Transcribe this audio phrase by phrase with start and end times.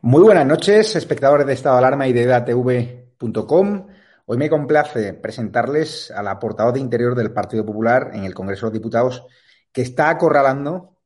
[0.00, 3.88] Muy buenas noches, espectadores de Estado de Alarma y de edatv.com.
[4.26, 8.66] Hoy me complace presentarles a la portavoz de Interior del Partido Popular en el Congreso
[8.66, 9.26] de los Diputados
[9.72, 10.98] que está acorralando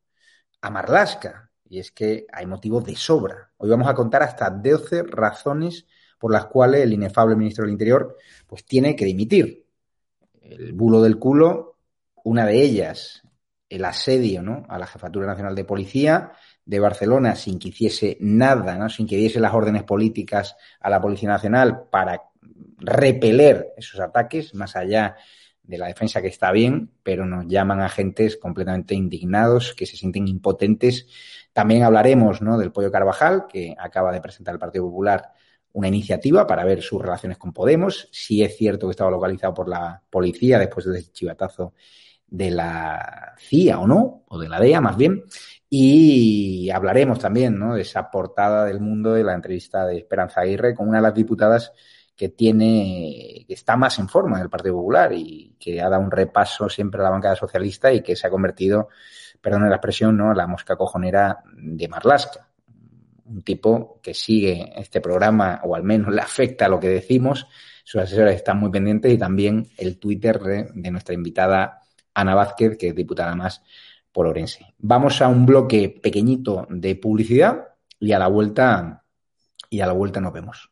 [0.60, 1.50] a Marlasca.
[1.66, 3.50] Y es que hay motivos de sobra.
[3.56, 5.86] Hoy vamos a contar hasta 12 razones
[6.18, 9.66] por las cuales el inefable ministro del Interior pues tiene que dimitir.
[10.42, 11.78] El bulo del culo,
[12.24, 13.22] una de ellas,
[13.70, 14.66] el asedio ¿no?
[14.68, 16.32] a la Jefatura Nacional de Policía
[16.64, 18.88] de Barcelona sin que hiciese nada, ¿no?
[18.88, 22.22] sin que diese las órdenes políticas a la Policía Nacional para
[22.78, 25.16] repeler esos ataques, más allá
[25.62, 30.28] de la defensa que está bien, pero nos llaman agentes completamente indignados, que se sienten
[30.28, 31.06] impotentes.
[31.52, 32.58] También hablaremos ¿no?
[32.58, 35.32] del Pollo Carvajal, que acaba de presentar el Partido Popular
[35.74, 39.68] una iniciativa para ver sus relaciones con Podemos, si es cierto que estaba localizado por
[39.68, 41.72] la policía después del chivatazo
[42.26, 45.24] de la CIA o no, o de la DEA más bien,
[45.74, 47.76] y hablaremos también ¿no?
[47.76, 51.14] de esa portada del mundo de la entrevista de Esperanza Aguirre con una de las
[51.14, 51.72] diputadas
[52.14, 56.10] que tiene, que está más en forma del Partido Popular y que ha dado un
[56.10, 58.90] repaso siempre a la bancada socialista y que se ha convertido,
[59.40, 60.34] perdón la expresión, ¿no?
[60.34, 62.50] la mosca cojonera de Marlasca.
[63.24, 67.46] Un tipo que sigue este programa, o al menos le afecta a lo que decimos,
[67.82, 71.80] sus asesores están muy pendientes y también el Twitter de nuestra invitada
[72.12, 73.62] Ana Vázquez, que es diputada más
[74.12, 74.74] por Orense.
[74.78, 77.68] Vamos a un bloque pequeñito de publicidad
[77.98, 79.04] y a la vuelta
[79.70, 80.70] y a la vuelta nos vemos.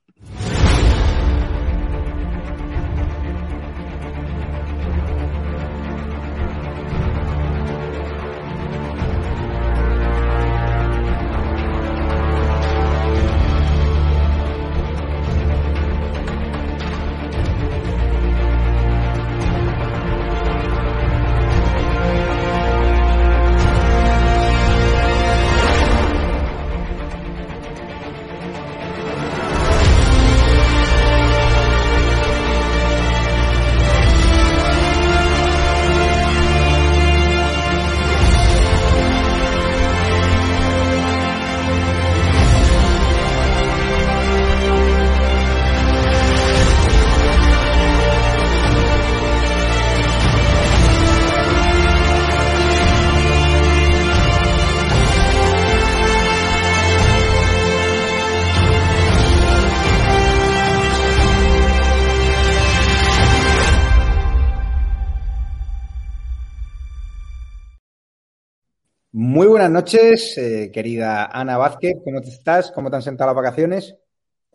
[69.61, 71.97] Buenas noches, eh, querida Ana Vázquez.
[72.03, 72.73] ¿Cómo estás?
[72.73, 73.95] ¿Cómo te han sentado las vacaciones?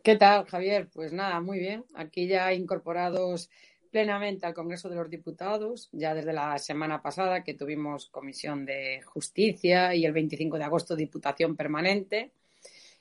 [0.01, 0.89] ¿Qué tal, Javier?
[0.91, 1.85] Pues nada, muy bien.
[1.93, 3.51] Aquí ya incorporados
[3.91, 9.03] plenamente al Congreso de los Diputados, ya desde la semana pasada que tuvimos Comisión de
[9.05, 12.31] Justicia y el 25 de agosto Diputación Permanente.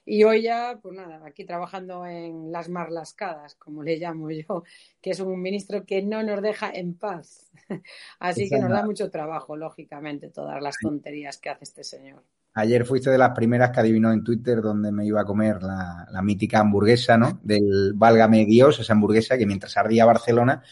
[0.06, 4.64] Y hoy ya, pues nada, aquí trabajando en las marlascadas, como le llamo yo,
[5.00, 7.50] que es un ministro que no nos deja en paz.
[8.18, 12.22] Así que nos da mucho trabajo, lógicamente, todas las tonterías que hace este señor.
[12.52, 16.06] Ayer fuiste de las primeras que adivinó en Twitter donde me iba a comer la,
[16.10, 17.40] la mítica hamburguesa, ¿no?
[17.42, 20.62] Del Válgame Dios, esa hamburguesa que mientras ardía Barcelona,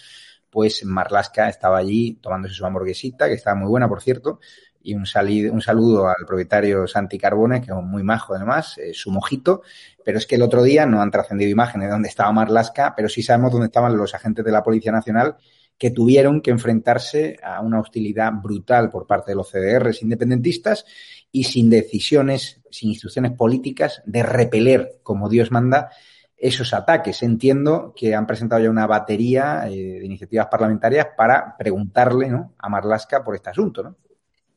[0.52, 4.38] pues Marlasca estaba allí tomándose su hamburguesita, que estaba muy buena, por cierto,
[4.82, 5.04] y un,
[5.50, 9.62] un saludo al propietario Santi Carbone, que es muy majo además, eh, su mojito,
[10.04, 13.08] pero es que el otro día no han trascendido imágenes de dónde estaba Marlasca, pero
[13.08, 15.36] sí sabemos dónde estaban los agentes de la Policía Nacional
[15.78, 20.84] que tuvieron que enfrentarse a una hostilidad brutal por parte de los CDRs independentistas
[21.32, 25.90] y sin decisiones, sin instrucciones políticas de repeler, como Dios manda,
[26.36, 27.22] esos ataques.
[27.22, 32.54] Entiendo que han presentado ya una batería eh, de iniciativas parlamentarias para preguntarle ¿no?
[32.58, 33.96] a Marlasca por este asunto, ¿no?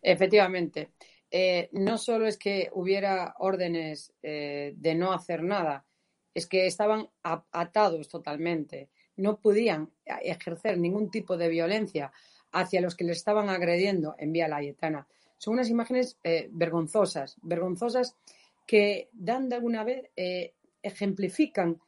[0.05, 0.91] Efectivamente.
[1.31, 5.83] Eh, no solo es que hubiera órdenes eh, de no hacer nada,
[6.31, 8.89] es que estaban atados totalmente.
[9.17, 9.89] No podían
[10.21, 12.11] ejercer ningún tipo de violencia
[12.51, 15.07] hacia los que les estaban agrediendo en Vía Layetana.
[15.38, 18.16] Son unas imágenes eh, vergonzosas, vergonzosas
[18.67, 20.11] que dan de alguna vez,
[20.81, 21.79] ejemplifican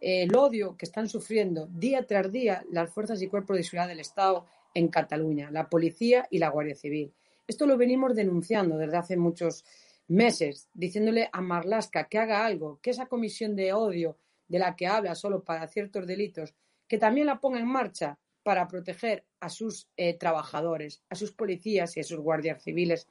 [0.00, 4.00] el odio que están sufriendo día tras día las fuerzas y cuerpos de seguridad del
[4.00, 7.12] Estado en Cataluña, la policía y la Guardia Civil.
[7.46, 9.64] Esto lo venimos denunciando desde hace muchos
[10.08, 14.18] meses, diciéndole a Marlaska que haga algo, que esa comisión de odio
[14.48, 16.54] de la que habla solo para ciertos delitos,
[16.88, 21.96] que también la ponga en marcha para proteger a sus eh, trabajadores, a sus policías
[21.96, 23.08] y a sus guardias civiles,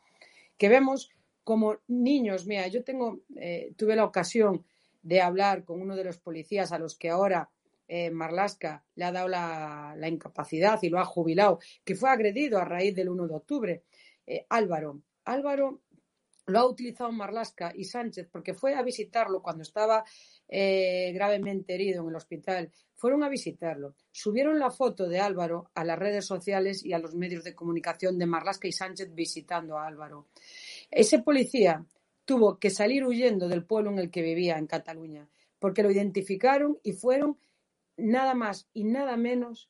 [0.57, 1.09] que vemos
[1.43, 2.45] como niños.
[2.45, 4.65] Mira, yo tengo, eh, tuve la ocasión
[5.01, 7.49] de hablar con uno de los policías a los que ahora
[7.87, 12.59] eh, Marlaska le ha dado la, la, incapacidad y lo ha jubilado, que fue agredido
[12.59, 13.83] a raíz del 1 de octubre.
[14.25, 15.01] Eh, Álvaro.
[15.25, 15.81] Álvaro
[16.45, 20.03] lo ha utilizado Marlasca y Sánchez porque fue a visitarlo cuando estaba
[20.47, 22.71] eh, gravemente herido en el hospital.
[22.95, 23.95] Fueron a visitarlo.
[24.11, 28.17] Subieron la foto de Álvaro a las redes sociales y a los medios de comunicación
[28.17, 30.27] de Marlasca y Sánchez visitando a Álvaro.
[30.91, 31.85] Ese policía
[32.25, 35.27] tuvo que salir huyendo del pueblo en el que vivía, en Cataluña,
[35.59, 37.37] porque lo identificaron y fueron
[37.97, 39.69] nada más y nada menos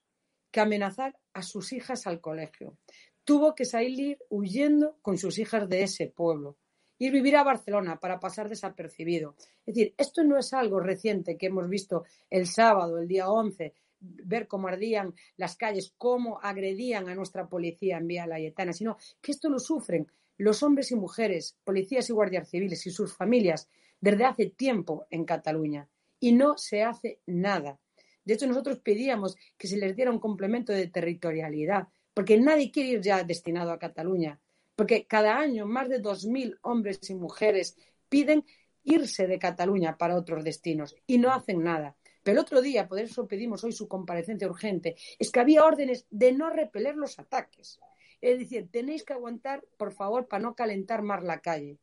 [0.52, 2.78] que amenazar a sus hijas al colegio.
[3.26, 6.58] Tuvo que salir huyendo con sus hijas de ese pueblo
[7.00, 9.36] ir vivir a Barcelona para pasar desapercibido.
[9.66, 13.74] Es decir, esto no es algo reciente que hemos visto el sábado, el día 11,
[14.00, 19.32] ver cómo ardían las calles, cómo agredían a nuestra policía en Vía Layetana, sino que
[19.32, 24.26] esto lo sufren los hombres y mujeres, policías y guardias civiles y sus familias desde
[24.26, 25.88] hace tiempo en Cataluña.
[26.20, 27.80] Y no se hace nada.
[28.26, 32.90] De hecho, nosotros pedíamos que se les diera un complemento de territorialidad, porque nadie quiere
[32.90, 34.40] ir ya destinado a Cataluña
[34.76, 37.78] porque cada año más de 2.000 hombres y mujeres
[38.10, 38.46] piden
[38.84, 41.96] irse de Cataluña para otros destinos y no hacen nada.
[42.24, 46.06] Pero el otro día, por eso pedimos hoy su comparecencia urgente, es que había órdenes
[46.10, 47.80] de no repeler los ataques.
[48.22, 51.78] Es decir, tenéis que aguantar, por favor, para no calentar más la calle.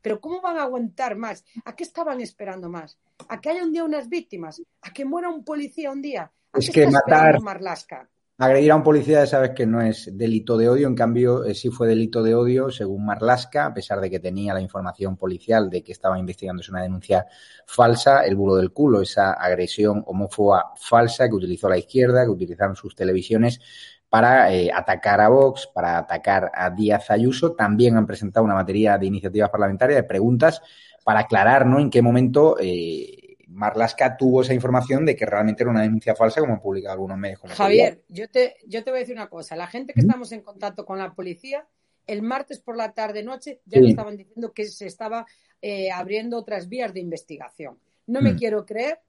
[0.00, 1.44] Pero ¿cómo van a aguantar más?
[1.64, 2.98] ¿A qué estaban esperando más?
[3.28, 4.62] ¿A que haya un día unas víctimas?
[4.80, 6.30] ¿A que muera un policía un día?
[6.52, 8.08] ¿A es que matar, Marlasca?
[8.42, 11.68] Agredir a un policía sabes que no es delito de odio, en cambio eh, sí
[11.68, 15.84] fue delito de odio según Marlaska, a pesar de que tenía la información policial de
[15.84, 17.26] que estaba investigándose una denuncia
[17.66, 22.74] falsa, el bulo del culo, esa agresión homófoba falsa que utilizó la izquierda, que utilizaron
[22.74, 23.60] sus televisiones
[24.08, 27.52] para eh, atacar a Vox, para atacar a Díaz Ayuso.
[27.52, 30.62] También han presentado una materia de iniciativas parlamentarias, de preguntas,
[31.04, 31.78] para aclarar ¿no?
[31.78, 33.19] en qué momento eh,
[33.50, 37.18] Marlaska tuvo esa información de que realmente era una denuncia falsa, como han publicado algunos
[37.18, 37.40] medios.
[37.46, 39.56] Javier, yo te, yo te voy a decir una cosa.
[39.56, 41.66] La gente que estamos en contacto con la policía,
[42.06, 45.26] el martes por la tarde-noche ya nos estaban diciendo que se estaba
[45.60, 47.78] eh, abriendo otras vías de investigación.
[48.06, 48.38] No me mm.
[48.38, 49.00] quiero creer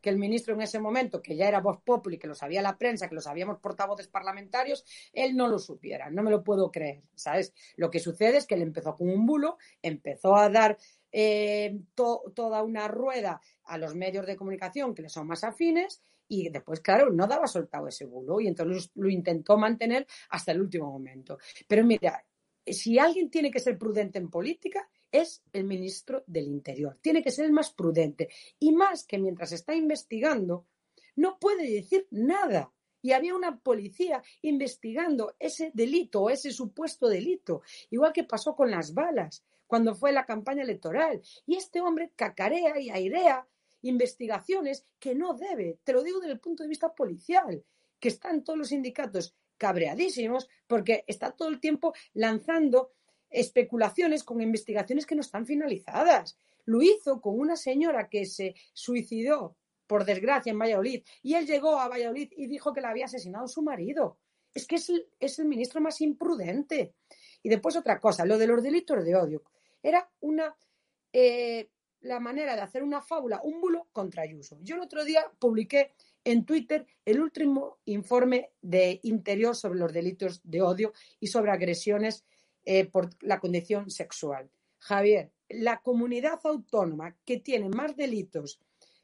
[0.00, 2.78] que el ministro en ese momento, que ya era voz populi, que lo sabía la
[2.78, 6.10] prensa, que lo sabíamos portavoces parlamentarios, él no lo supiera.
[6.10, 7.52] No me lo puedo creer, ¿sabes?
[7.76, 10.78] Lo que sucede es que él empezó con un bulo, empezó a dar
[11.12, 16.50] eh, toda una rueda a los medios de comunicación que le son más afines y
[16.50, 20.90] después, claro, no daba soltado ese bulo y entonces lo intentó mantener hasta el último
[20.90, 21.38] momento.
[21.66, 22.24] Pero mira,
[22.66, 26.98] si alguien tiene que ser prudente en política, es el ministro del Interior.
[27.00, 28.28] Tiene que ser el más prudente.
[28.58, 30.66] Y más que mientras está investigando,
[31.16, 32.72] no puede decir nada.
[33.00, 38.70] Y había una policía investigando ese delito o ese supuesto delito, igual que pasó con
[38.70, 41.22] las balas cuando fue la campaña electoral.
[41.46, 43.46] Y este hombre cacarea y airea
[43.82, 45.78] investigaciones que no debe.
[45.84, 47.64] Te lo digo desde el punto de vista policial,
[48.00, 52.92] que están todos los sindicatos cabreadísimos porque está todo el tiempo lanzando
[53.30, 56.36] especulaciones con investigaciones que no están finalizadas.
[56.64, 59.56] Lo hizo con una señora que se suicidó,
[59.86, 63.48] por desgracia, en Valladolid, y él llegó a Valladolid y dijo que la había asesinado
[63.48, 64.18] su marido.
[64.54, 66.94] Es que es el, es el ministro más imprudente.
[67.42, 69.42] Y después otra cosa, lo de los delitos de odio.
[69.82, 70.56] Era una
[71.12, 71.70] eh,
[72.00, 74.58] la manera de hacer una fábula, un bulo contra Ayuso.
[74.62, 75.94] Yo el otro día publiqué
[76.24, 82.24] en Twitter el último informe de Interior sobre los delitos de odio y sobre agresiones
[82.64, 84.50] eh, por la condición sexual.
[84.78, 88.60] Javier, la comunidad autónoma que tiene más delitos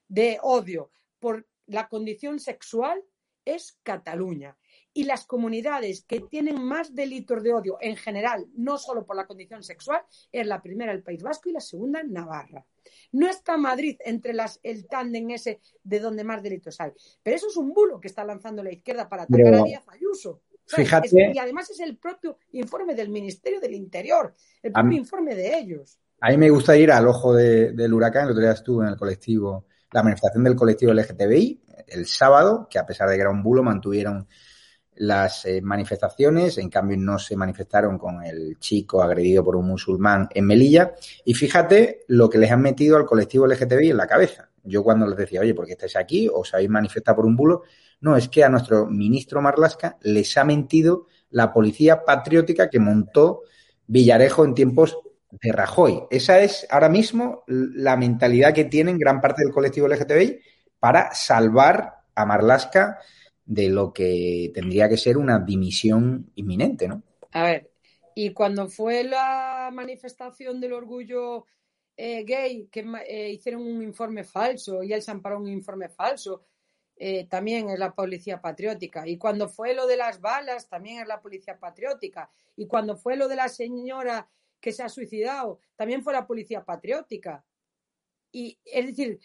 [0.07, 3.03] de odio por la condición sexual
[3.45, 4.57] es Cataluña
[4.95, 9.27] y las comunidades que tienen más delitos de odio en general, no solo por la
[9.27, 12.65] condición sexual, es la primera el País Vasco y la segunda Navarra.
[13.13, 16.93] No está Madrid entre las, el tándem ese de donde más delitos hay.
[17.23, 20.43] Pero eso es un bulo que está lanzando la izquierda para atacar a Díaz Ayuso.
[20.67, 25.59] Fíjate, y además es el propio informe del Ministerio del Interior, el propio informe de
[25.59, 25.99] ellos.
[26.21, 29.67] A mí me gusta ir al ojo del huracán, lo que estuvo en el colectivo,
[29.93, 33.63] la manifestación del colectivo LGTBI, el sábado, que a pesar de que era un bulo,
[33.63, 34.27] mantuvieron
[34.97, 40.29] las eh, manifestaciones, en cambio no se manifestaron con el chico agredido por un musulmán
[40.33, 40.95] en Melilla.
[41.25, 44.51] Y fíjate lo que les han metido al colectivo LGTBI en la cabeza.
[44.63, 46.29] Yo cuando les decía, oye, ¿por qué estáis aquí?
[46.33, 47.63] ¿Os habéis manifestado por un bulo?
[48.01, 53.43] No, es que a nuestro ministro Marlasca les ha mentido la policía patriótica que montó
[53.87, 54.99] Villarejo en tiempos
[55.31, 56.05] de Rajoy.
[56.11, 60.41] Esa es ahora mismo la mentalidad que tienen gran parte del colectivo LGTBI
[60.79, 62.99] para salvar a Marlasca
[63.45, 67.03] de lo que tendría que ser una dimisión inminente, ¿no?
[67.33, 67.71] A ver,
[68.15, 71.47] y cuando fue la manifestación del orgullo
[71.97, 76.47] eh, gay, que eh, hicieron un informe falso y él se amparó un informe falso,
[76.97, 79.07] eh, también es la policía patriótica.
[79.07, 82.31] Y cuando fue lo de las balas, también es la policía patriótica.
[82.57, 84.29] Y cuando fue lo de la señora
[84.61, 87.45] que se ha suicidado, también fue la policía patriótica.
[88.33, 89.21] Y es decir,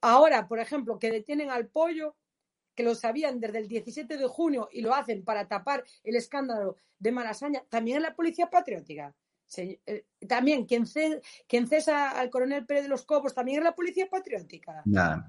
[0.00, 2.16] ahora, por ejemplo, que detienen al pollo,
[2.80, 6.76] que lo sabían desde el 17 de junio y lo hacen para tapar el escándalo
[6.98, 9.14] de Malasaña, también es la policía patriótica.
[9.58, 14.82] Eh, también quien, cesa al coronel Pérez de los Cobos también es la policía patriótica.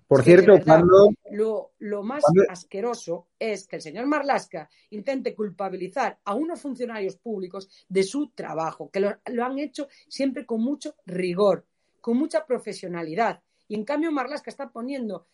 [0.07, 1.09] Por cierto, cuando...
[1.31, 8.03] lo, más asqueroso es que el señor Marlasca intente culpabilizar a unos funcionarios públicos de
[8.03, 11.65] su trabajo, que lo, han hecho siempre con mucho rigor,
[11.99, 13.41] con mucha profesionalidad.
[13.67, 15.27] Y en cambio Marlasca está poniendo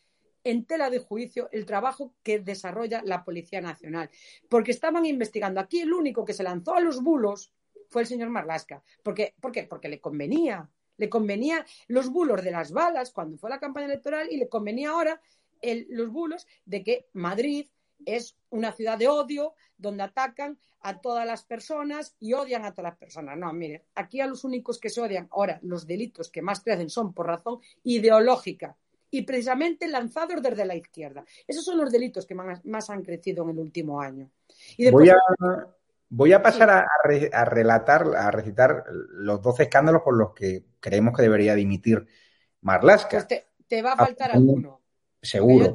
[0.49, 4.09] en tela de juicio el trabajo que desarrolla la Policía Nacional.
[4.49, 5.59] Porque estaban investigando.
[5.59, 7.53] Aquí el único que se lanzó a los bulos
[7.89, 8.81] fue el señor Marlasca.
[9.03, 9.33] ¿Por qué?
[9.39, 10.69] Porque le convenía.
[10.97, 14.91] Le convenía los bulos de las balas cuando fue la campaña electoral y le convenía
[14.91, 15.21] ahora
[15.89, 17.67] los bulos de que Madrid
[18.05, 22.91] es una ciudad de odio donde atacan a todas las personas y odian a todas
[22.91, 23.37] las personas.
[23.37, 26.89] No, mire, aquí a los únicos que se odian ahora, los delitos que más crecen
[26.89, 28.77] son por razón ideológica
[29.09, 31.23] y precisamente lanzados desde la izquierda.
[31.47, 34.29] Esos son los delitos que más, han crecido en el último año.
[34.75, 35.15] Y voy, a,
[36.09, 41.23] voy a pasar a, relatar, a recitar los 12 escándalos por los que creemos que
[41.23, 42.05] debería dimitir
[42.61, 43.25] Marlaska.
[43.27, 44.81] Pues te, va a faltar alguno.
[45.21, 45.73] Seguro.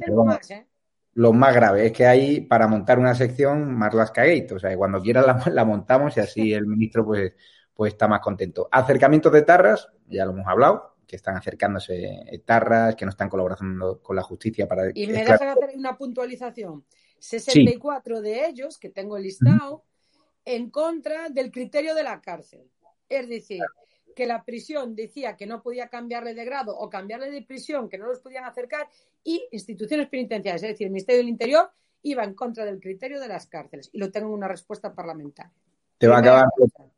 [0.49, 0.67] ¿eh?
[1.15, 4.53] Lo más grave es que hay para montar una sección Marlaska Gate.
[4.53, 7.33] O sea, cuando quiera la, montamos y así el ministro pues,
[7.73, 8.67] pues está más contento.
[8.71, 14.01] Acercamientos de tarras, ya lo hemos hablado que están acercándose etarras, que no están colaborando
[14.01, 14.89] con la justicia para...
[14.95, 16.83] Y me dejan hacer una puntualización.
[17.19, 19.83] 64 de ellos, que tengo listado,
[20.43, 22.67] en contra del criterio de la cárcel.
[23.07, 23.61] Es decir,
[24.15, 27.99] que la prisión decía que no podía cambiarle de grado o cambiarle de prisión, que
[27.99, 28.87] no los podían acercar,
[29.23, 31.69] y instituciones penitenciarias, es decir, el Ministerio del Interior,
[32.01, 33.91] iba en contra del criterio de las cárceles.
[33.93, 35.53] Y lo tengo en una respuesta parlamentaria.
[36.03, 36.45] Te va, a acabar,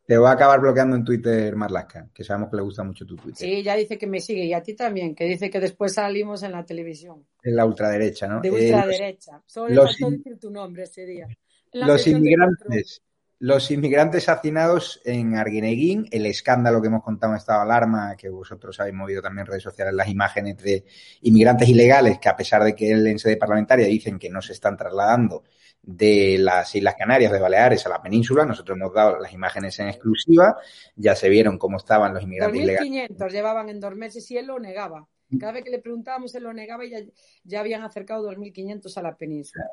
[0.07, 3.15] te va a acabar bloqueando en Twitter Marlaska, que sabemos que le gusta mucho tu
[3.15, 3.47] Twitter.
[3.47, 6.41] Sí, ya dice que me sigue y a ti también, que dice que después salimos
[6.41, 7.23] en la televisión.
[7.43, 8.41] En la ultraderecha, ¿no?
[8.41, 9.43] De ultraderecha.
[9.45, 11.27] Solo los decir tu nombre ese día.
[11.71, 13.03] Los inmigrantes,
[13.45, 18.27] los inmigrantes hacinados en Arguineguín, el escándalo que hemos contado en estado de alarma, que
[18.27, 20.83] vosotros habéis movido también en redes sociales, las imágenes de
[21.21, 24.53] inmigrantes ilegales que a pesar de que él en sede parlamentaria dicen que no se
[24.53, 25.43] están trasladando
[25.83, 28.45] de las Islas Canarias, de Baleares a la península.
[28.45, 30.57] Nosotros hemos dado las imágenes en exclusiva.
[30.95, 34.59] Ya se vieron cómo estaban los inmigrantes 2.500 llevaban en dos meses y él lo
[34.59, 35.07] negaba.
[35.39, 37.11] Cada vez que le preguntábamos, él lo negaba y
[37.43, 39.65] ya, habían acercado 2.500 a la península.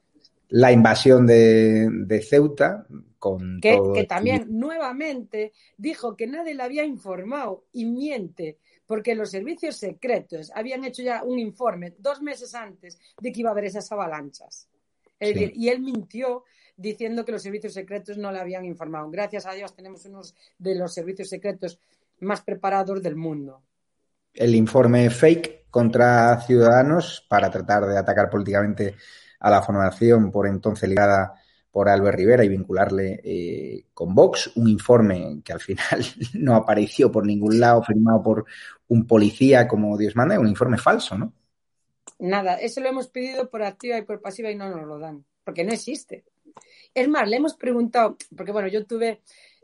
[0.54, 2.86] La invasión de, Ceuta,
[3.18, 9.30] con que, que también nuevamente dijo que nadie le había informado y miente porque los
[9.30, 13.66] servicios secretos habían hecho ya un informe dos meses antes de que iba a haber
[13.66, 14.68] esas avalanchas
[15.30, 16.44] y él mintió
[16.76, 19.08] diciendo que los servicios secretos no le habían informado.
[19.10, 21.78] Gracias a Dios tenemos unos de los servicios secretos
[22.20, 23.62] más preparados del mundo.
[24.34, 28.96] El informe fake contra ciudadanos para tratar de atacar políticamente
[29.42, 31.34] a la formación por entonces ligada
[31.70, 37.10] por Albert Rivera y vincularle eh, con Vox, un informe que al final no apareció
[37.10, 38.44] por ningún lado, firmado por
[38.88, 41.32] un policía como Dios manda, un informe falso, ¿no?
[42.18, 45.24] Nada, eso lo hemos pedido por activa y por pasiva y no nos lo dan,
[45.44, 46.24] porque no existe.
[46.94, 49.22] Es más, le hemos preguntado, porque bueno, yo tuve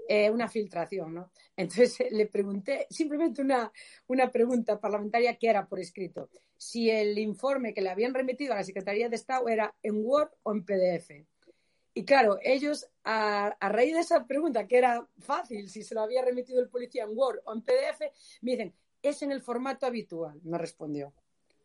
[0.08, 1.30] eh, una filtración, ¿no?
[1.54, 3.70] Entonces le pregunté simplemente una,
[4.06, 8.56] una pregunta parlamentaria que era por escrito, si el informe que le habían remitido a
[8.56, 11.10] la Secretaría de Estado era en Word o en PDF.
[11.94, 16.02] Y claro, ellos, a, a, raíz de esa pregunta, que era fácil, si se lo
[16.02, 18.02] había remitido el policía en Word o en PDF,
[18.42, 21.14] me dicen, es en el formato habitual, me respondió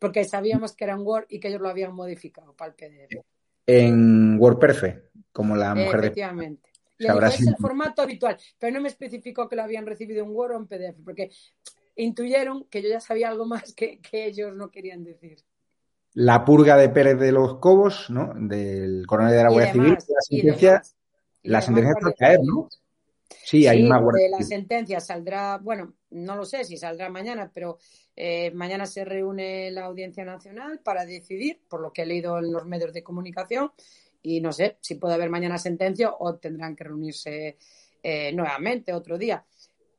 [0.04, 3.24] porque sabíamos que era en Word y que ellos lo habían modificado para el PDF.
[3.66, 6.70] En WordPerfect, como la mujer Efectivamente.
[6.98, 10.52] Y es el formato habitual, pero no me especificó que lo habían recibido en Word
[10.52, 11.30] o en PDF, porque
[11.96, 15.38] intuyeron que yo ya sabía algo más que, ellos no querían decir.
[16.14, 18.32] La purga de Pérez de los Cobos, ¿no?
[18.36, 20.82] Del coronel de la Guardia Civil, la sentencia,
[21.42, 22.68] la sentencia caer, ¿no?
[23.44, 27.78] Sí, hay una de la sentencia saldrá, bueno, no lo sé si saldrá mañana, pero
[28.16, 32.52] eh, mañana se reúne la Audiencia Nacional para decidir, por lo que he leído en
[32.52, 33.72] los medios de comunicación,
[34.22, 37.58] y no sé si puede haber mañana sentencia o tendrán que reunirse
[38.02, 39.44] eh, nuevamente otro día.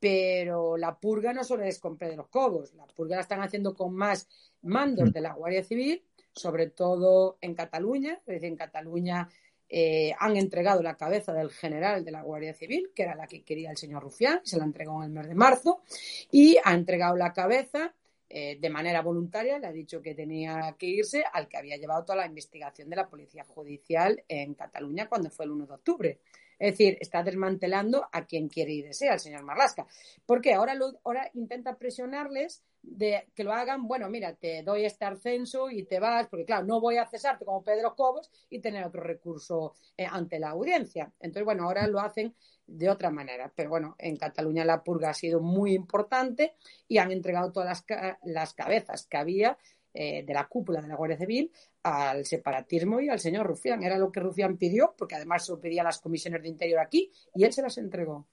[0.06, 3.92] Pero la purga no solo es con Pedro Cobos, la purga la están haciendo con
[3.92, 4.28] más
[4.62, 5.12] mandos mm.
[5.12, 9.28] de la Guardia Civil, sobre todo en Cataluña, es decir, en Cataluña
[9.68, 13.42] eh, han entregado la cabeza del general de la Guardia Civil, que era la que
[13.42, 15.82] quería el señor Rufián, se la entregó en el mes de marzo,
[16.30, 17.92] y ha entregado la cabeza
[18.28, 22.04] eh, de manera voluntaria, le ha dicho que tenía que irse al que había llevado
[22.04, 26.20] toda la investigación de la Policía Judicial en Cataluña cuando fue el 1 de octubre.
[26.58, 29.86] Es decir, está desmantelando a quien quiere y desea, al señor Marlasca.
[30.24, 35.04] Porque ahora, lo, ahora intenta presionarles de que lo hagan, bueno, mira, te doy este
[35.04, 38.84] ascenso y te vas, porque claro, no voy a cesarte como Pedro Cobos y tener
[38.84, 41.12] otro recurso eh, ante la audiencia.
[41.20, 42.34] Entonces, bueno, ahora lo hacen
[42.66, 43.52] de otra manera.
[43.54, 46.54] Pero bueno, en Cataluña la purga ha sido muy importante
[46.88, 49.58] y han entregado todas las, las cabezas que había
[49.96, 51.50] eh, de la cúpula de la Guardia Civil
[51.82, 53.82] al separatismo y al señor Rufián.
[53.82, 57.44] Era lo que Rufián pidió, porque además lo pedían las comisiones de interior aquí y
[57.44, 58.26] él se las entregó.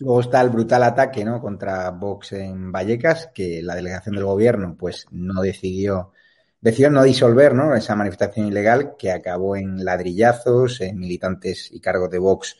[0.00, 1.40] Luego está el brutal ataque ¿no?
[1.42, 6.12] contra Vox en Vallecas, que la delegación del gobierno pues no decidió,
[6.58, 7.74] decidió no disolver ¿no?
[7.74, 12.56] esa manifestación ilegal que acabó en ladrillazos, en militantes y cargos de Vox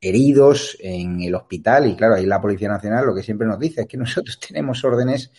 [0.00, 1.86] heridos en el hospital.
[1.86, 4.82] Y claro, ahí la Policía Nacional lo que siempre nos dice es que nosotros tenemos
[4.82, 5.30] órdenes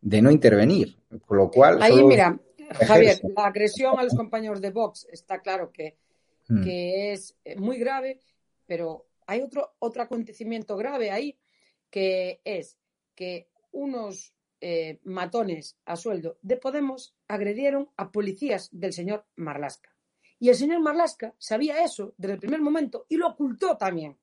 [0.00, 1.82] de no intervenir, con lo cual...
[1.82, 2.38] Ahí mira,
[2.86, 5.96] Javier, la agresión a los compañeros de Vox está claro que,
[6.48, 6.62] hmm.
[6.62, 8.20] que es muy grave,
[8.66, 11.38] pero hay otro, otro acontecimiento grave ahí,
[11.90, 12.78] que es
[13.14, 19.94] que unos eh, matones a sueldo de Podemos agredieron a policías del señor Marlasca.
[20.38, 24.18] Y el señor Marlasca sabía eso desde el primer momento y lo ocultó también.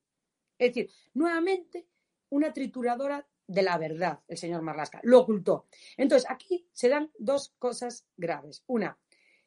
[0.58, 1.86] Es decir, nuevamente
[2.30, 5.00] una trituradora de la verdad, el señor Marlasca.
[5.02, 5.66] Lo ocultó.
[5.96, 8.62] Entonces, aquí se dan dos cosas graves.
[8.66, 8.96] Una,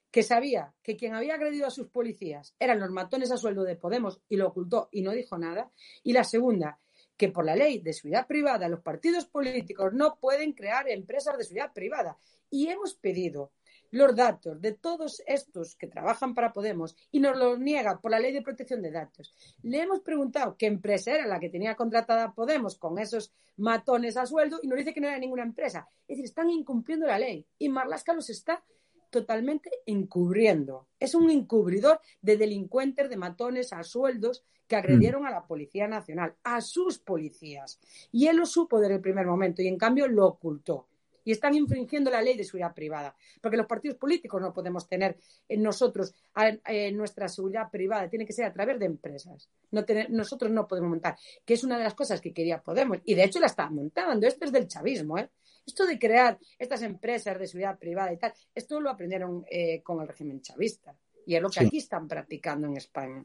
[0.09, 3.77] que sabía que quien había agredido a sus policías eran los matones a sueldo de
[3.77, 5.71] Podemos y lo ocultó y no dijo nada.
[6.03, 6.79] Y la segunda,
[7.15, 11.43] que por la ley de seguridad privada los partidos políticos no pueden crear empresas de
[11.43, 12.17] seguridad privada.
[12.49, 13.51] Y hemos pedido
[13.91, 18.19] los datos de todos estos que trabajan para Podemos y nos los niega por la
[18.19, 19.33] ley de protección de datos.
[19.61, 24.25] Le hemos preguntado qué empresa era la que tenía contratada Podemos con esos matones a
[24.25, 25.87] sueldo y nos dice que no era ninguna empresa.
[26.07, 28.63] Es decir, están incumpliendo la ley y Marlasca los está
[29.09, 30.87] totalmente encubriendo.
[30.99, 36.33] Es un encubridor de delincuentes, de matones a sueldos que agredieron a la Policía Nacional,
[36.43, 37.77] a sus policías.
[38.09, 40.87] Y él lo supo desde el primer momento y en cambio lo ocultó
[41.23, 43.15] y están infringiendo la ley de seguridad privada.
[43.41, 45.17] Porque los partidos políticos no podemos tener
[45.47, 49.49] en nosotros en nuestra seguridad privada, tiene que ser a través de empresas.
[49.71, 52.99] No tener, nosotros no podemos montar, que es una de las cosas que quería Podemos.
[53.05, 54.27] Y de hecho la está montando.
[54.27, 55.17] Esto es del chavismo.
[55.17, 55.29] ¿eh?
[55.65, 60.01] Esto de crear estas empresas de seguridad privada y tal, esto lo aprendieron eh, con
[60.01, 60.95] el régimen chavista.
[61.25, 63.23] Y es lo que aquí están practicando en España.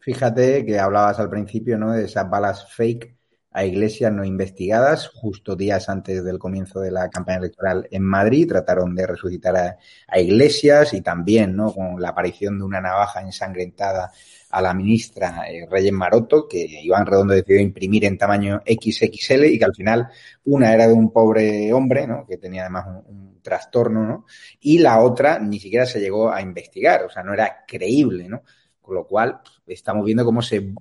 [0.00, 1.92] Fíjate que hablabas al principio ¿no?
[1.92, 3.17] de esas balas fake
[3.50, 5.08] a iglesias no investigadas.
[5.08, 10.20] Justo días antes del comienzo de la campaña electoral en Madrid trataron de resucitar a,
[10.20, 11.72] iglesias y también ¿no?
[11.72, 14.12] con la aparición de una navaja ensangrentada
[14.50, 19.58] a la ministra eh, Reyes Maroto, que Iván Redondo decidió imprimir en tamaño XXL y
[19.58, 20.08] que al final
[20.44, 22.26] una era de un pobre hombre, ¿no?
[22.26, 24.26] que tenía además un, un trastorno, ¿no?
[24.60, 28.42] y la otra ni siquiera se llegó a investigar, o sea, no era creíble, ¿no?
[28.80, 30.72] Con lo cual, estamos viendo cómo se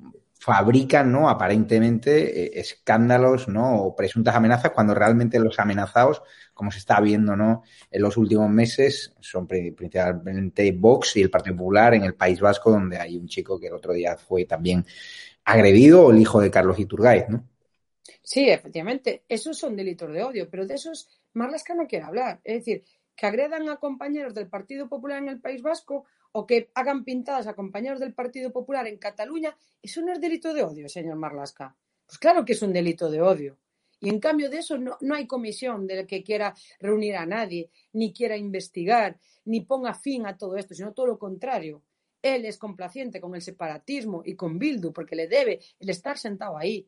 [0.47, 1.27] fabrican, ¿no?
[1.27, 3.81] Aparentemente eh, escándalos, ¿no?
[3.81, 6.21] O presuntas amenazas cuando realmente los amenazados,
[6.53, 7.63] como se está viendo, ¿no?
[7.91, 12.71] En los últimos meses son principalmente Vox y el Partido Popular en el País Vasco,
[12.71, 14.85] donde hay un chico que el otro día fue también
[15.43, 17.43] agredido, el hijo de Carlos Iturgaiz, ¿no?
[18.23, 22.39] Sí, efectivamente, esos son delitos de odio, pero de esos Marlaska no quiere hablar.
[22.45, 22.85] Es decir,
[23.17, 27.47] que agredan a compañeros del Partido Popular en el País Vasco o que hagan pintadas
[27.47, 31.75] a compañeros del Partido Popular en Cataluña, eso no es delito de odio, señor Marlasca.
[32.05, 33.57] Pues claro que es un delito de odio.
[33.99, 37.69] Y en cambio de eso no, no hay comisión de que quiera reunir a nadie,
[37.93, 41.81] ni quiera investigar, ni ponga fin a todo esto, sino todo lo contrario.
[42.21, 46.57] Él es complaciente con el separatismo y con Bildu porque le debe el estar sentado
[46.57, 46.87] ahí.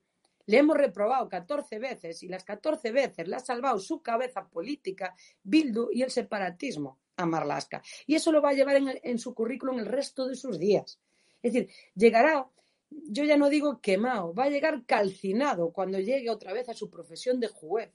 [0.50, 5.14] Le hemos reprobado 14 veces y las 14 veces le ha salvado su cabeza política
[5.44, 7.84] Bildu y el separatismo a Marlaska.
[8.08, 11.00] Y eso lo va a llevar en, su currículum el resto de sus días.
[11.44, 12.50] Es decir, llegará,
[12.90, 16.90] yo ya no digo quemado, va a llegar calcinado cuando llegue otra vez a su
[16.90, 17.92] profesión de juez.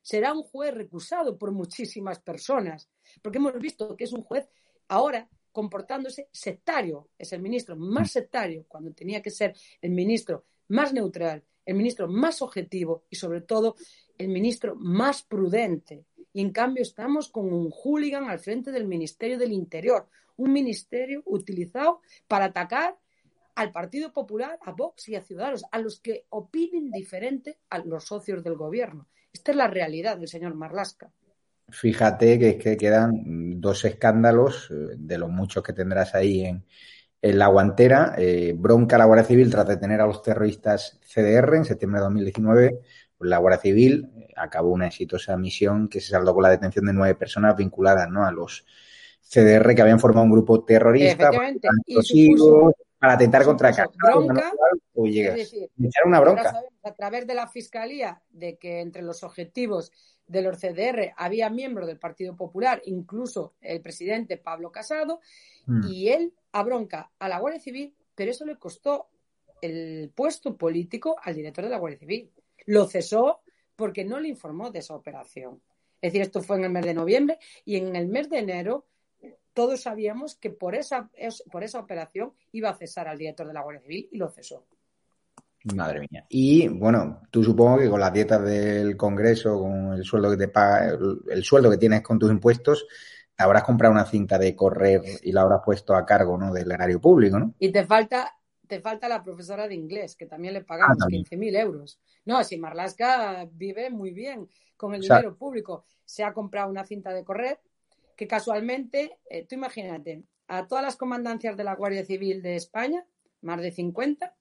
[0.00, 2.90] Será un juez recusado por muchísimas personas,
[3.22, 4.48] porque hemos visto que es un juez
[4.88, 7.10] ahora comportándose sectario.
[7.16, 12.08] Es el ministro más sectario cuando tenía que ser el ministro más neutral, el ministro
[12.08, 13.76] más objetivo y sobre todo
[14.18, 16.04] el ministro más prudente.
[16.32, 21.22] Y en cambio estamos con un hooligan al frente del Ministerio del Interior, un ministerio
[21.26, 22.96] utilizado para atacar
[23.54, 28.04] al Partido Popular, a Vox y a Ciudadanos, a los que opinen diferente a los
[28.04, 29.08] socios del gobierno.
[29.32, 31.12] Esta es la realidad del señor Marlasca.
[31.68, 36.64] Fíjate que, que quedan dos escándalos eh, de los muchos que tendrás ahí en,
[37.22, 38.14] en la guantera.
[38.18, 42.04] Eh, bronca a la Guardia Civil tras detener a los terroristas CDR en septiembre de
[42.04, 42.80] 2019
[43.24, 46.92] la Guardia Civil eh, acabó una exitosa misión que se saldó con la detención de
[46.92, 48.26] nueve personas vinculadas ¿no?
[48.26, 48.66] a los
[49.22, 51.30] CDR que habían formado un grupo terrorista.
[51.94, 52.34] Y
[52.98, 54.52] para atentar contra Supuso Casado, bronca,
[54.94, 55.36] o es llegas.
[55.36, 56.44] decir, Me echaron una bronca.
[56.44, 59.90] sabemos a través de la Fiscalía de que entre los objetivos
[60.26, 65.20] de los CDR había miembros del Partido Popular, incluso el presidente Pablo Casado,
[65.66, 65.86] Mm.
[65.88, 69.08] y él abronca a la Guardia Civil, pero eso le costó
[69.60, 72.30] el puesto político al director de la Guardia Civil.
[72.66, 73.40] Lo cesó
[73.76, 75.60] porque no le informó de esa operación.
[76.00, 78.86] Es decir, esto fue en el mes de noviembre y en el mes de enero
[79.54, 83.52] todos sabíamos que por esa, es- por esa operación iba a cesar al director de
[83.52, 84.66] la Guardia Civil y lo cesó.
[85.76, 86.26] Madre mía.
[86.28, 90.48] Y bueno, tú supongo que con las dietas del Congreso, con el sueldo que te
[90.48, 92.84] paga, el, el sueldo que tienes con tus impuestos,
[93.42, 96.52] habrás comprado una cinta de correr y la habrás puesto a cargo, ¿no?
[96.52, 97.54] Del erario público, ¿no?
[97.58, 98.34] Y te falta,
[98.66, 101.24] te falta la profesora de inglés, que también le pagamos Ah, también.
[101.24, 102.00] 15.000 euros.
[102.24, 105.84] No, si Marlaska vive muy bien con el O sea- dinero público.
[106.04, 107.60] Se ha comprado una cinta de correr
[108.16, 113.04] que casualmente, eh, tú imagínate, a todas las comandancias de la Guardia Civil de España,
[113.40, 114.34] más de 50,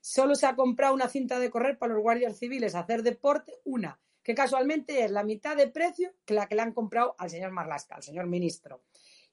[0.00, 3.98] solo se ha comprado una cinta de correr para los guardias civiles hacer deporte, una,
[4.28, 7.50] que casualmente es la mitad de precio que la que le han comprado al señor
[7.50, 8.82] Marlaska, al señor ministro.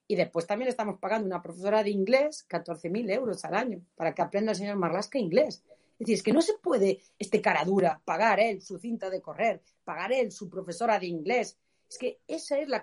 [0.07, 4.21] Y después también estamos pagando una profesora de inglés 14.000 euros al año para que
[4.21, 5.65] aprenda el señor Marlaska inglés.
[5.67, 9.21] Es decir, es que no se puede este cara dura pagar él su cinta de
[9.21, 11.57] correr, pagar él su profesora de inglés.
[11.89, 12.81] Es que esa es la,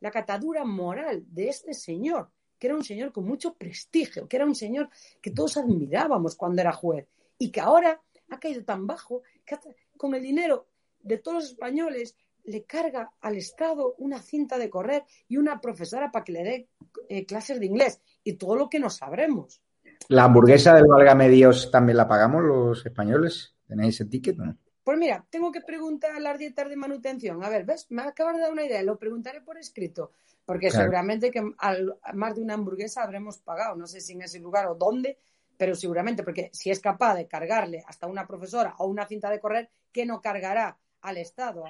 [0.00, 4.44] la catadura moral de este señor, que era un señor con mucho prestigio, que era
[4.44, 4.90] un señor
[5.22, 7.06] que todos admirábamos cuando era juez
[7.38, 9.56] y que ahora ha caído tan bajo que
[9.96, 10.66] con el dinero
[11.00, 16.10] de todos los españoles le carga al Estado una cinta de correr y una profesora
[16.10, 16.68] para que le dé
[17.08, 19.62] eh, clases de inglés y todo lo que no sabremos.
[20.08, 23.54] ¿La hamburguesa del Válgame Dios también la pagamos los españoles?
[23.66, 24.36] ¿Tenéis ese ticket?
[24.38, 24.56] No?
[24.82, 27.44] Pues mira, tengo que preguntar a las dietas de manutención.
[27.44, 27.86] A ver, ¿ves?
[27.90, 30.12] Me acabas de dar una idea, lo preguntaré por escrito,
[30.46, 30.84] porque Claro.
[30.86, 34.66] seguramente que al- más de una hamburguesa habremos pagado, no sé si en ese lugar
[34.68, 35.18] o dónde,
[35.58, 39.40] pero seguramente, porque si es capaz de cargarle hasta una profesora o una cinta de
[39.40, 41.64] correr, ¿qué no cargará al Estado?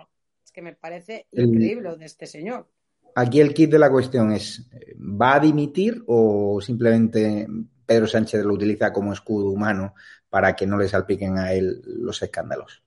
[0.45, 2.69] Es que me parece increíble de este señor.
[3.15, 7.47] Aquí el kit de la cuestión es, ¿va a dimitir o simplemente
[7.85, 9.95] Pedro Sánchez lo utiliza como escudo humano
[10.29, 12.83] para que no le salpiquen a él los escándalos?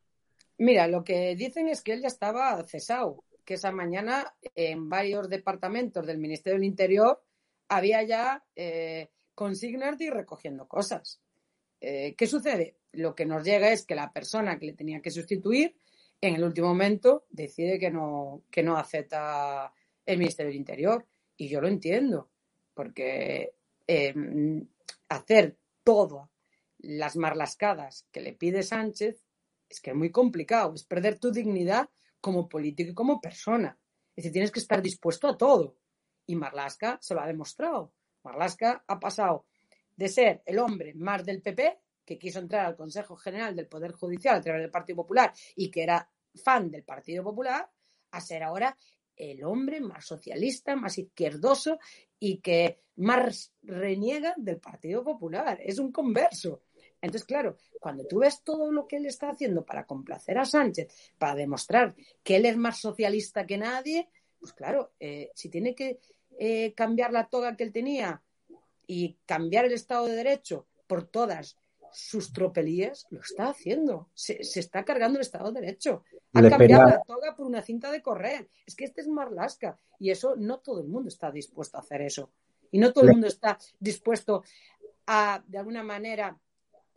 [0.57, 5.27] Mira, lo que dicen es que él ya estaba cesado, que esa mañana en varios
[5.27, 7.23] departamentos del Ministerio del Interior
[7.67, 11.19] había ya eh, consignas de ir recogiendo cosas.
[11.79, 12.75] Eh, ¿Qué sucede?
[12.91, 15.75] Lo que nos llega es que la persona que le tenía que sustituir
[16.21, 19.73] en el último momento decide que no, que no acepta
[20.05, 21.05] el Ministerio del Interior.
[21.35, 22.29] Y yo lo entiendo,
[22.73, 23.55] porque
[23.87, 24.13] eh,
[25.09, 26.29] hacer todas
[26.77, 29.25] las marlascadas que le pide Sánchez
[29.67, 33.77] es que es muy complicado, es perder tu dignidad como político y como persona.
[34.15, 35.77] Es decir, tienes que estar dispuesto a todo.
[36.27, 37.93] Y Marlaska se lo ha demostrado.
[38.23, 39.45] Marlaska ha pasado
[39.95, 43.91] de ser el hombre más del PP, que quiso entrar al Consejo General del Poder
[43.91, 47.69] Judicial a través del Partido Popular y que era fan del Partido Popular,
[48.11, 48.77] a ser ahora
[49.15, 51.79] el hombre más socialista, más izquierdoso
[52.19, 55.59] y que más reniega del Partido Popular.
[55.63, 56.63] Es un converso.
[57.01, 61.13] Entonces, claro, cuando tú ves todo lo que él está haciendo para complacer a Sánchez,
[61.17, 64.09] para demostrar que él es más socialista que nadie,
[64.39, 65.99] pues claro, eh, si tiene que
[66.37, 68.21] eh, cambiar la toga que él tenía
[68.87, 71.57] y cambiar el Estado de Derecho por todas
[71.93, 74.09] sus tropelías, lo está haciendo.
[74.13, 76.03] Se, se está cargando el Estado de Derecho.
[76.33, 78.49] Ha Le cambiado la toga por una cinta de correr.
[78.65, 79.77] Es que este es Marlaska.
[79.99, 82.31] Y eso no todo el mundo está dispuesto a hacer eso.
[82.71, 84.43] Y no todo el mundo está dispuesto
[85.07, 86.39] a, de alguna manera,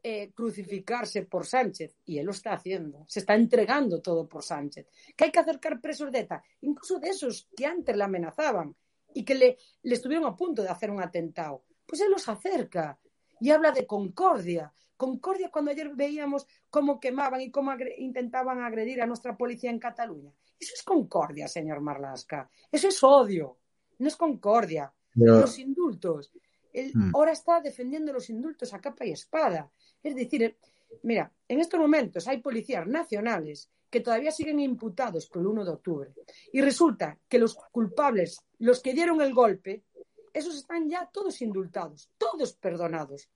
[0.02, 1.96] eh, crucificarse por Sánchez.
[2.04, 3.04] Y él lo está haciendo.
[3.08, 4.86] Se está entregando todo por Sánchez.
[5.16, 8.76] Que hay que acercar presos de ETA, incluso de esos que antes le amenazaban
[9.14, 11.64] y que le, le estuvieron a punto de hacer un atentado.
[11.86, 12.98] Pues él los acerca
[13.44, 14.72] y habla de concordia.
[14.96, 19.78] Concordia cuando ayer veíamos cómo quemaban y cómo agre- intentaban agredir a nuestra policía en
[19.78, 20.32] Cataluña.
[20.58, 22.48] Eso es concordia, señor Marlasca.
[22.72, 23.58] Eso es odio.
[23.98, 24.90] No es concordia.
[25.14, 26.32] Pero- Los indultos.
[26.72, 27.10] Él Mm.
[27.14, 29.70] ahora está defendiendo los indultos a capa y espada.
[30.02, 30.56] Es decir, eh,
[31.02, 35.70] mira, en estos momentos hay policías nacionales que todavía siguen imputados por el 1 de
[35.70, 36.14] octubre.
[36.52, 39.82] Y resulta que los culpables, los que dieron el golpe,
[40.34, 43.28] esos están ya todos indultados, todos perdonados.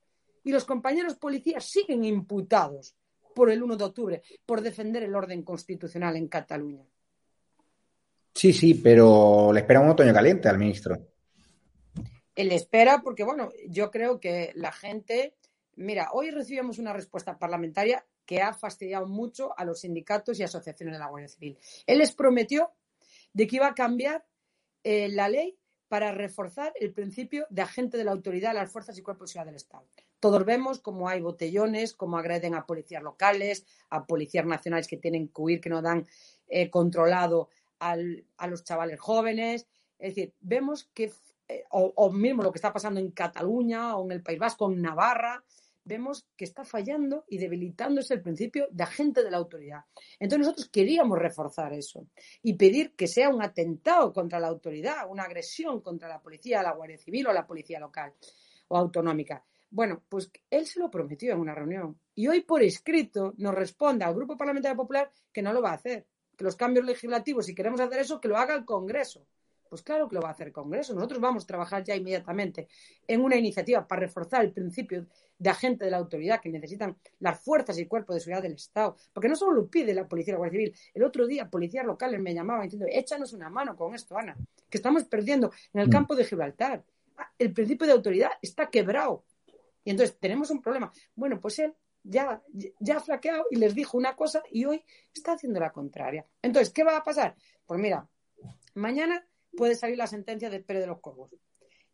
[0.43, 2.95] Y los compañeros policías siguen imputados
[3.33, 6.85] por el 1 de octubre, por defender el orden constitucional en Cataluña.
[8.33, 10.97] Sí, sí, pero le espera un otoño caliente al ministro.
[12.35, 15.35] Él espera porque, bueno, yo creo que la gente,
[15.75, 20.93] mira, hoy recibimos una respuesta parlamentaria que ha fastidiado mucho a los sindicatos y asociaciones
[20.93, 21.57] de la Guardia Civil.
[21.85, 22.71] Él les prometió
[23.33, 24.25] de que iba a cambiar
[24.83, 25.58] eh, la ley
[25.89, 29.47] para reforzar el principio de agente de la autoridad las fuerzas y cuerpos de seguridad
[29.47, 29.85] del Estado.
[30.19, 35.27] Todos vemos cómo hay botellones, cómo agreden a policías locales, a policías nacionales que tienen
[35.27, 36.07] que huir, que no dan
[36.47, 37.49] eh, controlado
[37.79, 39.67] a los chavales jóvenes.
[39.97, 41.11] Es decir, vemos que,
[41.47, 44.69] eh, o, o, mismo lo que está pasando en Cataluña o en el País Vasco,
[44.69, 45.43] en Navarra,
[45.89, 49.81] vemos que está fallando y debilitándose el principio de agente de la autoridad.
[50.19, 52.05] Entonces nosotros queríamos reforzar eso
[52.43, 56.73] y pedir que sea un atentado contra la autoridad, una agresión contra la policía, la
[56.73, 58.13] Guardia Civil o la policía local
[58.67, 59.43] o autonómica.
[59.71, 64.05] Bueno, pues él se lo prometió en una reunión y hoy por escrito nos responde
[64.05, 66.05] al Grupo Parlamentario Popular que no lo va a hacer,
[66.37, 69.25] que los cambios legislativos, si queremos hacer eso, que lo haga el Congreso.
[69.69, 70.93] Pues claro que lo va a hacer el Congreso.
[70.95, 72.67] Nosotros vamos a trabajar ya inmediatamente
[73.07, 75.05] en una iniciativa para reforzar el principio
[75.37, 78.97] de agente de la autoridad que necesitan las fuerzas y cuerpos de seguridad del Estado.
[79.13, 80.75] Porque no solo lo pide la policía y la Guardia Civil.
[80.93, 84.35] El otro día policías locales me llamaban diciendo, échanos una mano con esto, Ana,
[84.69, 85.91] que estamos perdiendo en el mm.
[85.91, 86.83] campo de Gibraltar.
[87.15, 89.23] Ah, el principio de autoridad está quebrado.
[89.83, 90.91] Y entonces tenemos un problema.
[91.15, 92.41] Bueno, pues él ya,
[92.79, 96.25] ya ha flaqueado y les dijo una cosa y hoy está haciendo la contraria.
[96.41, 97.35] Entonces, ¿qué va a pasar?
[97.65, 98.07] Pues mira,
[98.73, 101.31] mañana puede salir la sentencia de Pérez de los Cobos.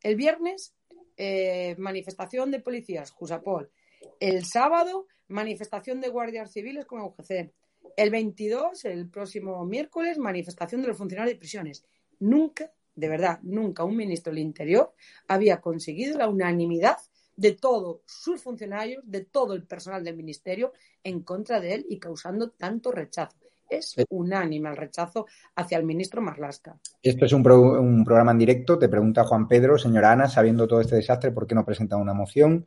[0.01, 0.75] El viernes,
[1.17, 3.71] eh, manifestación de policías, Jusapol.
[4.19, 7.51] El sábado, manifestación de guardias civiles con UGC.
[7.97, 11.85] El 22, el próximo miércoles, manifestación de los funcionarios de prisiones.
[12.19, 14.93] Nunca, de verdad, nunca un ministro del Interior
[15.27, 16.97] había conseguido la unanimidad
[17.35, 21.99] de todos sus funcionarios, de todo el personal del ministerio en contra de él y
[21.99, 23.37] causando tanto rechazo.
[23.69, 24.05] Es eh.
[24.09, 25.25] unánime el rechazo
[25.55, 26.77] hacia el ministro Marlasca.
[27.01, 28.77] Esto es un, programa en directo.
[28.77, 32.13] Te pregunta Juan Pedro, señora Ana, sabiendo todo este desastre, ¿por qué no presenta una
[32.13, 32.65] moción?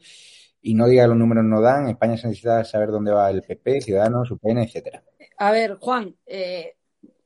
[0.61, 1.89] Y no diga que los números no dan.
[1.89, 5.05] España se necesita saber dónde va el PP, Ciudadanos, UPN, etcétera.
[5.39, 6.77] A ver, Juan, eh,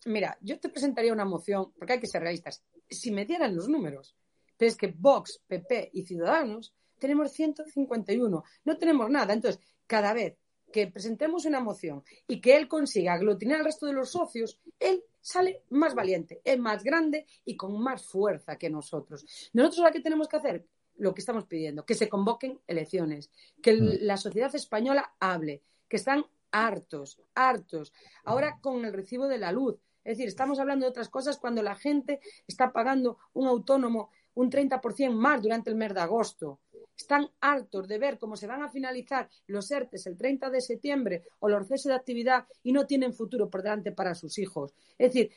[0.07, 2.63] mira, yo te presentaría una moción, porque hay que ser realistas.
[2.89, 4.15] Si me dieran los números,
[4.57, 9.33] pero es que Vox, PP y Ciudadanos tenemos 151, no tenemos nada.
[9.33, 10.37] Entonces, cada vez
[10.73, 15.05] que presentemos una moción y que él consiga aglutinar al resto de los socios, él
[15.21, 19.25] sale más valiente, es más grande y con más fuerza que nosotros.
[19.53, 23.31] Nosotros lo que tenemos que hacer, lo que estamos pidiendo, que se convoquen elecciones,
[23.63, 23.99] que mm.
[24.01, 27.93] la sociedad española hable, que están hartos, hartos.
[28.25, 31.63] Ahora con el recibo de la luz, es decir, estamos hablando de otras cosas cuando
[31.63, 36.61] la gente está pagando un autónomo un 30% más durante el mes de agosto
[37.03, 41.25] están hartos de ver cómo se van a finalizar los ERTES el 30 de septiembre
[41.41, 44.75] o los ceses de actividad y no tienen futuro por delante para sus hijos.
[44.99, 45.31] Es decir,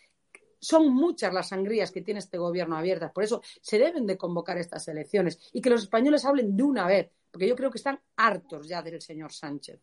[0.59, 3.11] son muchas las sangrías que tiene este gobierno abiertas.
[3.11, 6.87] Por eso se deben de convocar estas elecciones y que los españoles hablen de una
[6.87, 9.79] vez, porque yo creo que están hartos ya del señor Sánchez.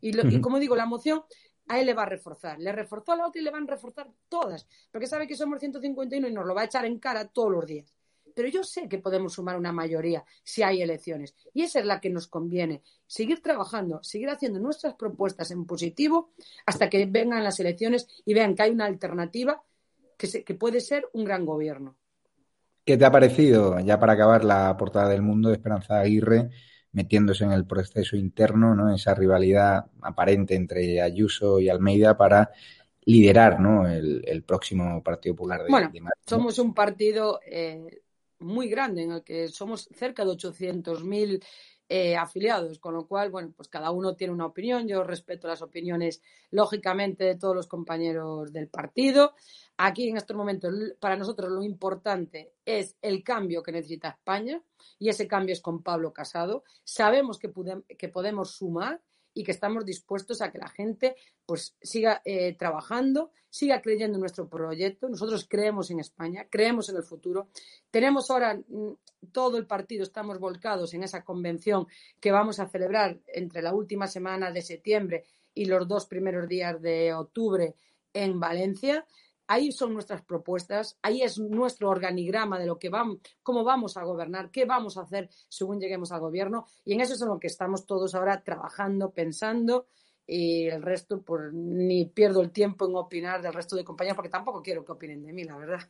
[0.00, 1.22] Y, como digo, la moción
[1.68, 2.58] a él le va a reforzar.
[2.58, 5.58] Le reforzó a la otra y le van a reforzar todas, porque sabe que somos
[5.60, 7.97] 151 y nos lo va a echar en cara todos los días
[8.38, 11.34] pero yo sé que podemos sumar una mayoría si hay elecciones.
[11.52, 12.82] Y esa es la que nos conviene.
[13.04, 16.30] Seguir trabajando, seguir haciendo nuestras propuestas en positivo
[16.64, 19.60] hasta que vengan las elecciones y vean que hay una alternativa
[20.16, 21.96] que, que puede ser un gran gobierno.
[22.84, 26.50] ¿Qué te ha parecido, ya para acabar, la portada del mundo de Esperanza Aguirre
[26.92, 28.94] metiéndose en el proceso interno, ¿no?
[28.94, 32.52] esa rivalidad aparente entre Ayuso y Almeida para
[33.04, 33.88] liderar ¿no?
[33.88, 35.90] el, próximo Partido Popular de, Bueno,
[36.24, 38.02] somos un partido eh,
[38.40, 41.42] muy grande en el que somos cerca de 800.000
[41.90, 44.86] eh, afiliados, con lo cual, bueno, pues cada uno tiene una opinión.
[44.86, 49.34] Yo respeto las opiniones, lógicamente, de todos los compañeros del partido.
[49.78, 54.62] Aquí, en estos momentos, para nosotros lo importante es el cambio que necesita España
[54.98, 56.62] y ese cambio es con Pablo Casado.
[56.84, 57.50] Sabemos que,
[57.96, 59.00] que podemos sumar
[59.38, 61.14] y que estamos dispuestos a que la gente
[61.46, 65.08] pues siga eh, trabajando, siga creyendo en nuestro proyecto.
[65.08, 67.46] Nosotros creemos en España, creemos en el futuro.
[67.88, 68.94] Tenemos ahora mm,
[69.30, 71.86] todo el partido, estamos volcados en esa convención
[72.18, 75.22] que vamos a celebrar entre la última semana de septiembre
[75.54, 77.76] y los dos primeros días de octubre
[78.12, 79.06] en Valencia
[79.48, 84.04] ahí son nuestras propuestas, ahí es nuestro organigrama de lo que vamos, cómo vamos a
[84.04, 87.40] gobernar, qué vamos a hacer según lleguemos al gobierno y en eso es en lo
[87.40, 89.86] que estamos todos ahora trabajando, pensando
[90.26, 94.28] y el resto pues ni pierdo el tiempo en opinar del resto de compañeros porque
[94.28, 95.80] tampoco quiero que opinen de mí, la verdad.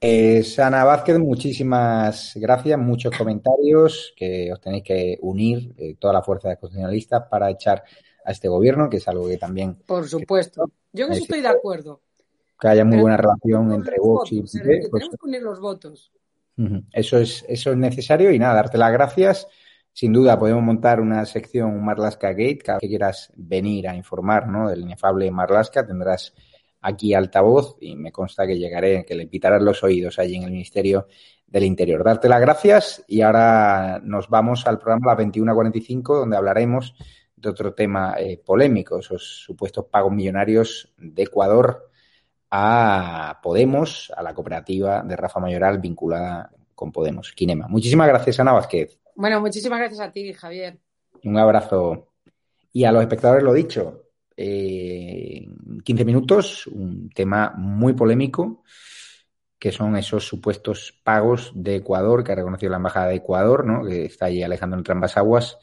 [0.00, 6.22] Eh, Sana Vázquez, muchísimas gracias, muchos comentarios que os tenéis que unir, eh, toda la
[6.22, 7.82] fuerza de constitucionalistas, para echar
[8.24, 9.76] a este gobierno, que es algo que también...
[9.86, 10.70] Por supuesto.
[10.92, 12.00] Yo en eso estoy de acuerdo.
[12.58, 14.42] Que haya muy buena relación entre Vox y...
[14.42, 16.12] PP, tenemos pues que unir los votos.
[16.92, 19.48] Eso es, eso es necesario y nada, darte las gracias.
[19.92, 24.48] Sin duda podemos montar una sección Marlaska Gate, cada vez que quieras venir a informar
[24.48, 24.68] ¿no?
[24.68, 26.34] del inefable Marlaska, tendrás
[26.80, 30.50] aquí altavoz y me consta que llegaré, que le pitarás los oídos allí en el
[30.50, 31.06] Ministerio
[31.46, 32.02] del Interior.
[32.04, 36.94] Darte las gracias y ahora nos vamos al programa a las 21.45 donde hablaremos
[37.48, 41.90] de otro tema eh, polémico, esos supuestos pagos millonarios de Ecuador
[42.50, 47.68] a Podemos, a la cooperativa de Rafa Mayoral vinculada con Podemos, Kinema.
[47.68, 48.98] Muchísimas gracias, Ana Vázquez.
[49.16, 50.78] Bueno, muchísimas gracias a ti, Javier.
[51.24, 52.12] Un abrazo.
[52.72, 54.04] Y a los espectadores lo dicho,
[54.36, 55.46] eh,
[55.84, 58.64] 15 minutos, un tema muy polémico,
[59.58, 63.84] que son esos supuestos pagos de Ecuador, que ha reconocido la Embajada de Ecuador, ¿no?
[63.84, 65.58] que está allí alejando entre ambas aguas,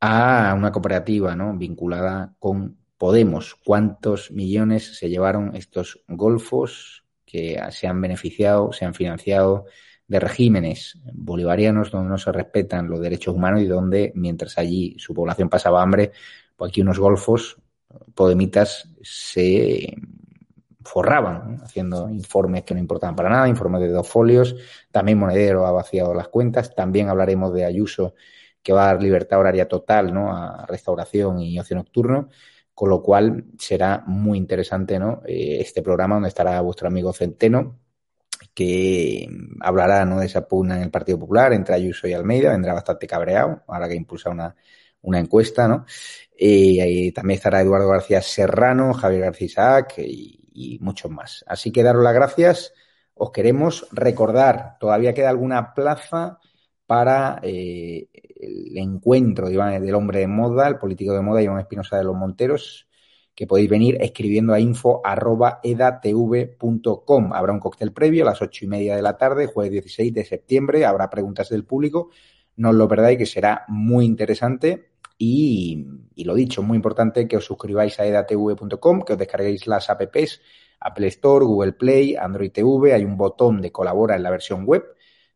[0.00, 1.56] a una cooperativa ¿no?
[1.56, 3.54] vinculada con Podemos.
[3.54, 9.66] ¿Cuántos millones se llevaron estos golfos que se han beneficiado, se han financiado
[10.08, 15.14] de regímenes bolivarianos donde no se respetan los derechos humanos y donde, mientras allí su
[15.14, 16.12] población pasaba hambre,
[16.56, 17.58] pues aquí unos golfos
[18.14, 19.94] podemitas se
[20.82, 24.56] forraban, haciendo informes que no importaban para nada, informes de dos folios.
[24.90, 26.74] También Monedero ha vaciado las cuentas.
[26.74, 28.14] También hablaremos de Ayuso,
[28.68, 30.30] que va a dar libertad horaria total ¿no?
[30.30, 32.28] a restauración y ocio nocturno.
[32.74, 35.22] Con lo cual será muy interesante ¿no?
[35.24, 37.78] Eh, este programa donde estará vuestro amigo Centeno,
[38.52, 39.26] que
[39.60, 40.20] hablará ¿no?
[40.20, 42.50] de esa pugna en el Partido Popular entre Ayuso y Almeida.
[42.50, 44.54] Vendrá bastante cabreado, ahora que impulsa una,
[45.00, 45.86] una encuesta, ¿no?
[46.36, 51.42] Eh, también estará Eduardo García Serrano, Javier García Isaac y, y muchos más.
[51.48, 52.74] Así que daros las gracias.
[53.14, 56.38] Os queremos recordar, todavía queda alguna plaza
[56.88, 62.04] para eh, el encuentro del hombre de moda, el político de moda, Iván Espinosa de
[62.04, 62.86] los Monteros,
[63.34, 67.32] que podéis venir escribiendo a info.edatv.com.
[67.32, 70.24] Habrá un cóctel previo a las ocho y media de la tarde, jueves 16 de
[70.24, 70.84] septiembre.
[70.84, 72.10] Habrá preguntas del público.
[72.56, 74.88] No os lo perdáis, que será muy interesante.
[75.16, 79.90] Y, y lo dicho, muy importante que os suscribáis a edatv.com, que os descarguéis las
[79.90, 80.40] apps,
[80.80, 82.92] Apple Store, Google Play, Android TV.
[82.92, 84.84] Hay un botón de colabora en la versión web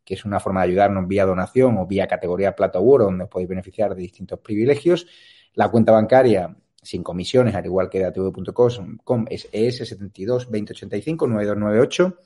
[0.04, 3.30] que es una forma de ayudarnos vía donación o vía categoría plata u donde os
[3.30, 5.06] podéis beneficiar de distintos privilegios.
[5.54, 12.18] La cuenta bancaria sin comisiones, al igual que de atv.com, es ES 72 2085 9298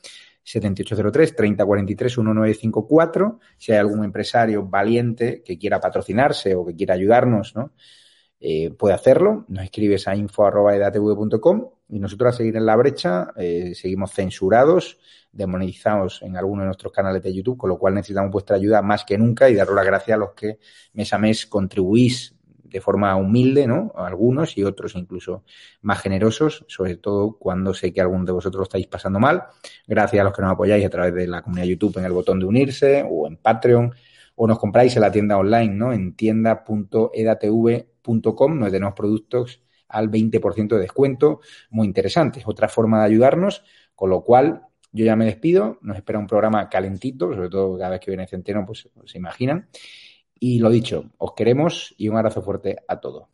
[0.42, 3.40] 7803 3043 1954.
[3.58, 7.72] Si hay algún empresario valiente que quiera patrocinarse o que quiera ayudarnos, ¿no?
[8.40, 9.44] Eh, puede hacerlo.
[9.48, 14.98] Nos escribes a info.edatv.com y nosotros a seguir en la brecha eh, seguimos censurados
[15.32, 19.04] demonizados en algunos de nuestros canales de YouTube, con lo cual necesitamos vuestra ayuda más
[19.04, 20.58] que nunca y daros las gracias a los que
[20.94, 23.92] mes a mes contribuís de forma humilde, ¿no?
[23.96, 25.44] Algunos y otros incluso
[25.82, 29.44] más generosos, sobre todo cuando sé que algunos de vosotros lo estáis pasando mal.
[29.86, 32.40] Gracias a los que nos apoyáis a través de la comunidad YouTube en el botón
[32.40, 33.92] de unirse o en Patreon
[34.34, 35.92] o nos compráis en la tienda online, ¿no?
[35.92, 36.14] En
[38.06, 41.40] tienda.edatv.com, donde tenemos productos al 20% de descuento,
[41.70, 42.42] muy interesante.
[42.44, 43.62] Otra forma de ayudarnos,
[43.94, 47.90] con lo cual yo ya me despido, nos espera un programa calentito, sobre todo cada
[47.90, 49.68] vez que viene Centeno, pues se imaginan.
[50.38, 53.28] Y lo dicho, os queremos y un abrazo fuerte a todos.